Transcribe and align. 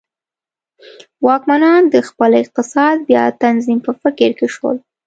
واکمنان 1.25 1.83
د 1.93 1.95
خپل 2.09 2.31
اقتصاد 2.43 2.95
بیا 3.09 3.23
تنظیم 3.43 3.79
په 3.85 3.91
فکر 4.01 4.29
کې 4.37 4.47
شول. 4.55 4.77